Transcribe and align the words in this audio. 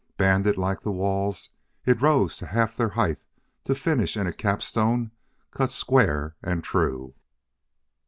Banded 0.17 0.57
like 0.57 0.81
the 0.81 0.91
walls, 0.91 1.51
it 1.85 2.01
rose 2.01 2.35
to 2.37 2.47
half 2.47 2.75
their 2.75 2.89
height 2.89 3.23
to 3.65 3.75
finish 3.75 4.17
in 4.17 4.25
a 4.25 4.33
capstone 4.33 5.11
cut 5.51 5.71
square 5.71 6.35
and 6.41 6.63
true. 6.63 7.13